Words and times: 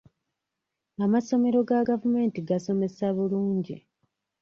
Amasomero 1.05 1.59
ga 1.67 1.79
gavumenti 1.89 2.37
gasomesa 2.49 3.03
bulungi. 3.15 3.75